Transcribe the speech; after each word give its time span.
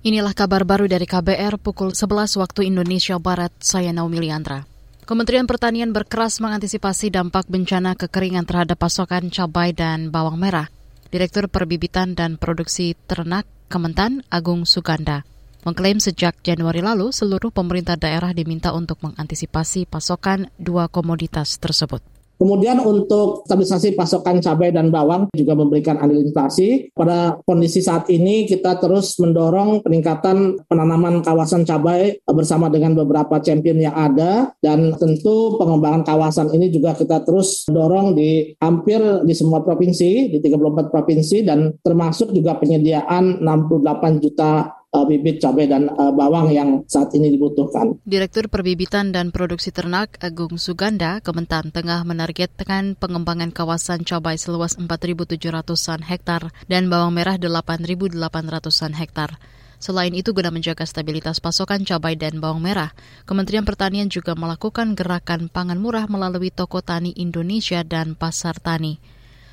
Inilah 0.00 0.32
kabar 0.32 0.64
baru 0.64 0.88
dari 0.88 1.04
KBR 1.04 1.60
pukul 1.60 1.92
11 1.92 2.40
waktu 2.40 2.72
Indonesia 2.72 3.20
Barat, 3.20 3.52
saya 3.60 3.92
Naomi 3.92 4.16
Liandra. 4.24 4.64
Kementerian 5.04 5.44
Pertanian 5.44 5.92
berkeras 5.92 6.40
mengantisipasi 6.40 7.12
dampak 7.12 7.44
bencana 7.52 7.92
kekeringan 8.00 8.48
terhadap 8.48 8.80
pasokan 8.80 9.28
cabai 9.28 9.76
dan 9.76 10.08
bawang 10.08 10.40
merah. 10.40 10.72
Direktur 11.12 11.52
Perbibitan 11.52 12.16
dan 12.16 12.40
Produksi 12.40 12.96
Ternak 12.96 13.44
Kementan 13.68 14.24
Agung 14.32 14.64
Suganda 14.64 15.20
mengklaim 15.68 16.00
sejak 16.00 16.40
Januari 16.40 16.80
lalu 16.80 17.12
seluruh 17.12 17.52
pemerintah 17.52 18.00
daerah 18.00 18.32
diminta 18.32 18.72
untuk 18.72 19.04
mengantisipasi 19.04 19.84
pasokan 19.84 20.48
dua 20.56 20.88
komoditas 20.88 21.60
tersebut. 21.60 22.00
Kemudian 22.40 22.80
untuk 22.80 23.44
stabilisasi 23.44 23.92
pasokan 23.92 24.40
cabai 24.40 24.72
dan 24.72 24.88
bawang 24.88 25.28
juga 25.36 25.52
memberikan 25.52 26.00
andil 26.00 26.24
inflasi. 26.24 26.88
Pada 26.96 27.36
kondisi 27.44 27.84
saat 27.84 28.08
ini 28.08 28.48
kita 28.48 28.80
terus 28.80 29.20
mendorong 29.20 29.84
peningkatan 29.84 30.56
penanaman 30.64 31.20
kawasan 31.20 31.68
cabai 31.68 32.16
bersama 32.24 32.72
dengan 32.72 32.96
beberapa 32.96 33.44
champion 33.44 33.84
yang 33.84 33.92
ada 33.92 34.56
dan 34.64 34.96
tentu 34.96 35.60
pengembangan 35.60 36.00
kawasan 36.00 36.48
ini 36.56 36.72
juga 36.72 36.96
kita 36.96 37.20
terus 37.28 37.68
dorong 37.68 38.16
di 38.16 38.56
hampir 38.56 39.20
di 39.28 39.36
semua 39.36 39.60
provinsi, 39.60 40.32
di 40.32 40.40
34 40.40 40.88
provinsi 40.88 41.44
dan 41.44 41.76
termasuk 41.84 42.32
juga 42.32 42.56
penyediaan 42.56 43.44
68 43.44 44.24
juta 44.24 44.79
uh, 44.90 45.04
bibit 45.06 45.38
cabai 45.38 45.70
dan 45.70 45.88
uh, 45.90 46.12
bawang 46.12 46.50
yang 46.50 46.82
saat 46.90 47.14
ini 47.14 47.30
dibutuhkan. 47.34 47.98
Direktur 48.02 48.50
Perbibitan 48.50 49.14
dan 49.14 49.30
Produksi 49.30 49.70
Ternak 49.70 50.18
Agung 50.22 50.58
Suganda, 50.58 51.22
Kementan 51.22 51.70
tengah 51.70 52.02
menargetkan 52.02 52.98
pengembangan 52.98 53.54
kawasan 53.54 54.02
cabai 54.02 54.36
seluas 54.36 54.76
4.700-an 54.76 56.02
hektar 56.06 56.50
dan 56.66 56.90
bawang 56.90 57.14
merah 57.14 57.38
8.800-an 57.38 58.94
hektar. 58.98 59.38
Selain 59.80 60.12
itu, 60.12 60.36
guna 60.36 60.52
menjaga 60.52 60.84
stabilitas 60.84 61.40
pasokan 61.40 61.88
cabai 61.88 62.12
dan 62.12 62.36
bawang 62.36 62.60
merah, 62.60 62.92
Kementerian 63.24 63.64
Pertanian 63.64 64.12
juga 64.12 64.36
melakukan 64.36 64.92
gerakan 64.92 65.48
pangan 65.48 65.80
murah 65.80 66.04
melalui 66.04 66.52
toko 66.52 66.84
tani 66.84 67.16
Indonesia 67.16 67.80
dan 67.80 68.12
pasar 68.12 68.60
tani. 68.60 69.00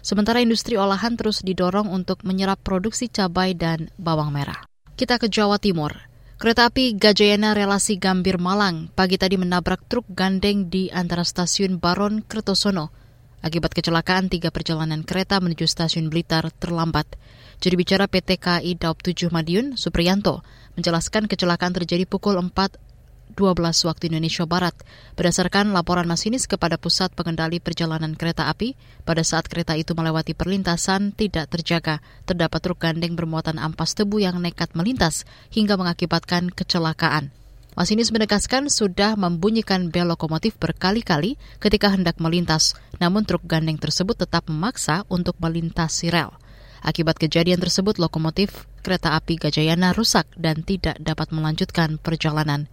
Sementara 0.04 0.44
industri 0.44 0.76
olahan 0.76 1.16
terus 1.16 1.44
didorong 1.44 1.88
untuk 1.88 2.28
menyerap 2.28 2.60
produksi 2.60 3.08
cabai 3.08 3.56
dan 3.56 3.88
bawang 3.96 4.36
merah. 4.36 4.68
Kita 4.98 5.22
ke 5.22 5.30
Jawa 5.30 5.62
Timur. 5.62 5.94
Kereta 6.42 6.74
api 6.74 6.98
Gajayana 6.98 7.54
relasi 7.54 8.02
Gambir 8.02 8.42
Malang 8.42 8.90
pagi 8.98 9.22
tadi 9.22 9.38
menabrak 9.38 9.86
truk 9.86 10.10
gandeng 10.10 10.74
di 10.74 10.90
antara 10.90 11.22
stasiun 11.22 11.78
Baron 11.78 12.26
Kertosono. 12.26 12.90
Akibat 13.46 13.78
kecelakaan, 13.78 14.26
tiga 14.26 14.50
perjalanan 14.50 15.06
kereta 15.06 15.38
menuju 15.38 15.70
stasiun 15.70 16.10
Blitar 16.10 16.50
terlambat. 16.50 17.14
Juru 17.62 17.78
bicara 17.78 18.10
PT 18.10 18.42
KAI 18.42 18.74
Daup 18.74 19.06
7 19.06 19.30
Madiun, 19.30 19.78
Supriyanto, 19.78 20.42
menjelaskan 20.74 21.30
kecelakaan 21.30 21.78
terjadi 21.78 22.10
pukul 22.10 22.34
4 22.42 22.50
12 23.38 23.62
waktu 23.86 24.10
Indonesia 24.10 24.50
Barat. 24.50 24.74
Berdasarkan 25.14 25.70
laporan 25.70 26.10
masinis 26.10 26.50
kepada 26.50 26.82
Pusat 26.82 27.14
Pengendali 27.14 27.62
Perjalanan 27.62 28.18
Kereta 28.18 28.50
Api, 28.50 28.74
pada 29.06 29.22
saat 29.22 29.46
kereta 29.46 29.78
itu 29.78 29.94
melewati 29.94 30.34
perlintasan 30.34 31.14
tidak 31.14 31.54
terjaga, 31.54 32.02
terdapat 32.26 32.60
truk 32.66 32.82
gandeng 32.82 33.14
bermuatan 33.14 33.62
ampas 33.62 33.94
tebu 33.94 34.18
yang 34.18 34.42
nekat 34.42 34.74
melintas 34.74 35.30
hingga 35.54 35.78
mengakibatkan 35.78 36.50
kecelakaan. 36.50 37.30
Masinis 37.78 38.10
menegaskan 38.10 38.74
sudah 38.74 39.14
membunyikan 39.14 39.94
bel 39.94 40.10
lokomotif 40.10 40.58
berkali-kali 40.58 41.38
ketika 41.62 41.94
hendak 41.94 42.18
melintas, 42.18 42.74
namun 42.98 43.22
truk 43.22 43.46
gandeng 43.46 43.78
tersebut 43.78 44.18
tetap 44.18 44.50
memaksa 44.50 45.06
untuk 45.14 45.38
melintasi 45.38 46.10
rel. 46.10 46.34
Akibat 46.82 47.22
kejadian 47.22 47.62
tersebut, 47.62 48.02
lokomotif 48.02 48.66
kereta 48.82 49.14
api 49.14 49.38
Gajayana 49.38 49.94
rusak 49.94 50.26
dan 50.34 50.66
tidak 50.66 50.98
dapat 50.98 51.30
melanjutkan 51.30 52.02
perjalanan. 52.02 52.66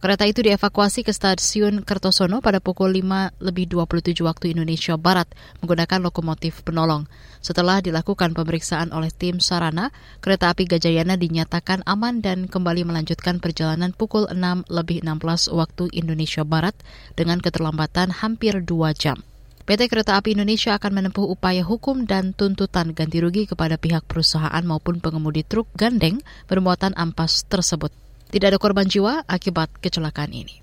Kereta 0.00 0.24
itu 0.24 0.40
dievakuasi 0.40 1.04
ke 1.04 1.12
stasiun 1.12 1.84
Kertosono 1.84 2.40
pada 2.40 2.56
pukul 2.56 3.04
5 3.04 3.36
lebih 3.44 3.68
27 3.68 4.24
waktu 4.24 4.56
Indonesia 4.56 4.96
Barat 4.96 5.28
menggunakan 5.60 6.00
lokomotif 6.00 6.64
penolong. 6.64 7.04
Setelah 7.44 7.84
dilakukan 7.84 8.32
pemeriksaan 8.32 8.96
oleh 8.96 9.12
tim 9.12 9.44
Sarana, 9.44 9.92
kereta 10.24 10.56
api 10.56 10.64
Gajayana 10.64 11.20
dinyatakan 11.20 11.84
aman 11.84 12.24
dan 12.24 12.48
kembali 12.48 12.88
melanjutkan 12.88 13.44
perjalanan 13.44 13.92
pukul 13.92 14.24
6 14.24 14.72
lebih 14.72 15.04
16 15.04 15.52
waktu 15.52 15.92
Indonesia 15.92 16.48
Barat 16.48 16.72
dengan 17.12 17.36
keterlambatan 17.44 18.24
hampir 18.24 18.56
2 18.56 18.96
jam. 18.96 19.20
PT 19.68 19.92
Kereta 19.92 20.16
Api 20.16 20.32
Indonesia 20.32 20.80
akan 20.80 20.96
menempuh 20.96 21.28
upaya 21.28 21.60
hukum 21.60 22.08
dan 22.08 22.32
tuntutan 22.32 22.96
ganti 22.96 23.20
rugi 23.20 23.44
kepada 23.44 23.76
pihak 23.76 24.08
perusahaan 24.08 24.64
maupun 24.64 25.04
pengemudi 25.04 25.44
truk 25.44 25.68
gandeng 25.76 26.24
bermuatan 26.48 26.96
ampas 26.96 27.44
tersebut. 27.44 27.92
Tidak 28.30 28.46
ada 28.50 28.58
korban 28.62 28.86
jiwa 28.86 29.26
akibat 29.26 29.68
kecelakaan 29.82 30.32
ini. 30.32 30.62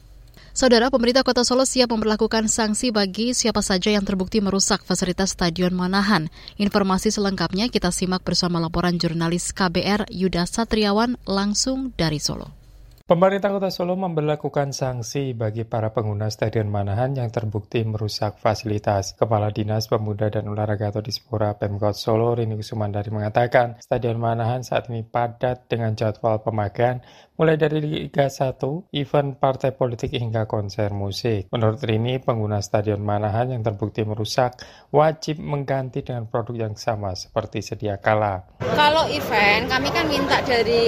Saudara, 0.58 0.90
pemerintah 0.90 1.22
kota 1.22 1.46
Solo 1.46 1.70
siap 1.70 1.94
memperlakukan 1.94 2.50
sanksi 2.50 2.90
bagi 2.90 3.38
siapa 3.38 3.62
saja 3.62 3.94
yang 3.94 4.02
terbukti 4.02 4.42
merusak 4.42 4.82
fasilitas 4.82 5.38
Stadion 5.38 5.70
Manahan. 5.78 6.34
Informasi 6.58 7.14
selengkapnya 7.14 7.70
kita 7.70 7.94
simak 7.94 8.26
bersama 8.26 8.58
laporan 8.58 8.98
jurnalis 8.98 9.54
KBR 9.54 10.10
Yuda 10.10 10.50
Satriawan 10.50 11.22
langsung 11.30 11.94
dari 11.94 12.18
Solo. 12.18 12.57
Pemerintah 13.08 13.56
Kota 13.56 13.72
Solo 13.72 13.96
memperlakukan 13.96 14.76
sanksi 14.76 15.32
bagi 15.32 15.64
para 15.64 15.96
pengguna 15.96 16.28
Stadion 16.28 16.68
Manahan 16.68 17.16
yang 17.16 17.32
terbukti 17.32 17.80
merusak 17.88 18.36
fasilitas. 18.36 19.16
Kepala 19.16 19.48
Dinas 19.48 19.88
Pemuda 19.88 20.28
dan 20.28 20.52
Olahraga 20.52 20.92
atau 20.92 21.00
Dispora 21.00 21.56
Pemkot 21.56 21.96
Solo, 21.96 22.36
Rini 22.36 22.60
Kusumandari 22.60 23.08
mengatakan, 23.08 23.80
Stadion 23.80 24.20
Manahan 24.20 24.60
saat 24.60 24.92
ini 24.92 25.08
padat 25.08 25.72
dengan 25.72 25.96
jadwal 25.96 26.44
pemakaian 26.44 27.00
mulai 27.40 27.56
dari 27.56 27.80
Liga 27.80 28.28
1, 28.28 28.92
event 28.92 29.40
partai 29.40 29.72
politik 29.72 30.12
hingga 30.12 30.44
konser 30.44 30.92
musik. 30.92 31.48
Menurut 31.48 31.80
Rini, 31.88 32.20
pengguna 32.20 32.60
Stadion 32.60 33.00
Manahan 33.00 33.56
yang 33.56 33.64
terbukti 33.64 34.04
merusak 34.04 34.60
wajib 34.92 35.40
mengganti 35.40 36.04
dengan 36.04 36.28
produk 36.28 36.68
yang 36.68 36.76
sama 36.76 37.16
seperti 37.16 37.64
sedia 37.64 38.04
kala. 38.04 38.44
Kalau 38.60 39.08
event, 39.08 39.64
kami 39.72 39.96
kan 39.96 40.06
minta 40.12 40.44
dari 40.44 40.84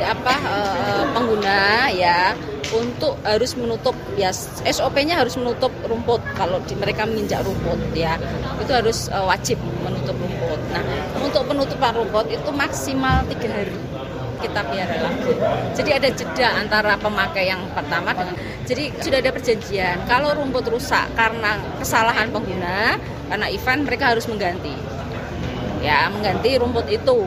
apa 0.00 0.34
uh, 0.40 1.04
pengguna 1.12 1.49
ya 1.92 2.34
untuk 2.70 3.18
harus 3.26 3.58
menutup 3.58 3.96
ya 4.14 4.30
SOP-nya 4.62 5.18
harus 5.18 5.34
menutup 5.34 5.74
rumput 5.86 6.22
kalau 6.38 6.62
di, 6.64 6.78
mereka 6.78 7.02
menginjak 7.08 7.42
rumput 7.42 7.78
ya 7.96 8.14
itu 8.62 8.70
harus 8.70 9.10
uh, 9.10 9.26
wajib 9.26 9.58
menutup 9.82 10.14
rumput. 10.14 10.60
Nah 10.70 10.82
untuk 11.18 11.42
penutupan 11.50 11.92
rumput 11.98 12.30
itu 12.30 12.50
maksimal 12.54 13.26
tiga 13.26 13.48
hari 13.50 13.74
kita 14.40 14.60
biara 14.72 14.96
lagi. 15.04 15.32
Jadi 15.76 15.90
ada 15.92 16.08
jeda 16.08 16.48
antara 16.56 16.94
pemakai 16.96 17.52
yang 17.52 17.60
pertama 17.76 18.16
dengan 18.16 18.34
jadi 18.64 18.84
sudah 19.02 19.18
ada 19.20 19.30
perjanjian 19.34 19.96
kalau 20.06 20.32
rumput 20.32 20.64
rusak 20.70 21.10
karena 21.18 21.58
kesalahan 21.82 22.30
pengguna 22.30 22.96
karena 23.28 23.46
event 23.50 23.82
mereka 23.84 24.14
harus 24.14 24.30
mengganti 24.30 24.72
ya 25.80 26.06
mengganti 26.12 26.60
rumput 26.60 26.86
itu 26.86 27.26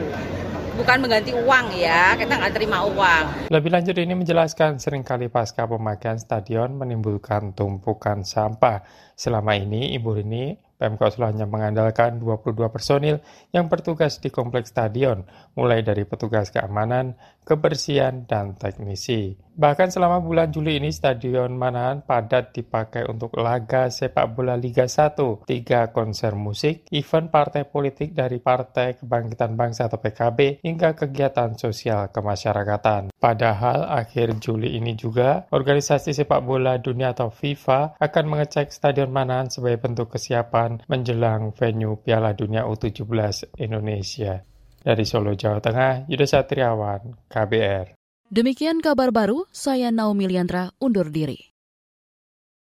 bukan 0.74 0.98
mengganti 1.06 1.32
uang 1.34 1.66
ya, 1.78 2.18
kita 2.18 2.34
nggak 2.34 2.54
terima 2.54 2.86
uang. 2.86 3.54
Lebih 3.54 3.70
lanjut 3.70 3.96
ini 3.98 4.14
menjelaskan 4.18 4.82
sering 4.82 5.06
kali 5.06 5.30
pasca 5.30 5.70
pemakaian 5.70 6.18
stadion 6.18 6.74
menimbulkan 6.74 7.54
tumpukan 7.54 8.26
sampah. 8.26 8.82
Selama 9.14 9.54
ini 9.54 9.94
Ibu 9.94 10.10
Rini 10.18 10.58
Pemkot 10.84 11.16
Solo 11.16 11.32
hanya 11.32 11.48
mengandalkan 11.48 12.20
22 12.20 12.68
personil 12.68 13.24
yang 13.56 13.72
bertugas 13.72 14.20
di 14.20 14.28
kompleks 14.28 14.76
stadion, 14.76 15.24
mulai 15.56 15.80
dari 15.80 16.04
petugas 16.04 16.52
keamanan, 16.52 17.16
kebersihan, 17.48 18.28
dan 18.28 18.60
teknisi. 18.60 19.40
Bahkan 19.54 19.94
selama 19.94 20.18
bulan 20.18 20.50
Juli 20.50 20.82
ini 20.82 20.90
Stadion 20.90 21.54
Manahan 21.54 22.02
padat 22.02 22.58
dipakai 22.58 23.06
untuk 23.06 23.38
laga 23.38 23.86
sepak 23.86 24.34
bola 24.34 24.58
Liga 24.58 24.90
1, 24.90 25.46
tiga 25.46 25.94
konser 25.94 26.34
musik, 26.34 26.90
event 26.90 27.30
partai 27.30 27.70
politik 27.70 28.18
dari 28.18 28.42
Partai 28.42 28.98
Kebangkitan 28.98 29.54
Bangsa 29.54 29.86
atau 29.86 30.02
PKB, 30.02 30.66
hingga 30.66 30.98
kegiatan 30.98 31.54
sosial 31.54 32.10
kemasyarakatan. 32.10 33.14
Padahal 33.14 33.94
akhir 33.94 34.42
Juli 34.42 34.74
ini 34.74 34.98
juga, 34.98 35.46
organisasi 35.54 36.18
sepak 36.18 36.42
bola 36.42 36.82
dunia 36.82 37.14
atau 37.14 37.30
FIFA 37.30 38.02
akan 38.02 38.26
mengecek 38.26 38.74
Stadion 38.74 39.14
Manahan 39.14 39.54
sebagai 39.54 39.86
bentuk 39.86 40.18
kesiapan 40.18 40.82
menjelang 40.90 41.54
venue 41.54 42.02
Piala 42.02 42.34
Dunia 42.34 42.66
U17 42.66 43.54
Indonesia. 43.62 44.42
Dari 44.84 45.06
Solo, 45.06 45.38
Jawa 45.38 45.64
Tengah, 45.64 46.10
Yuda 46.12 46.28
Satriawan, 46.28 47.30
KBR. 47.30 48.03
Demikian 48.34 48.82
kabar 48.82 49.14
baru, 49.14 49.46
saya 49.54 49.94
Naomi 49.94 50.26
Liandra 50.26 50.74
undur 50.82 51.14
diri. 51.14 51.53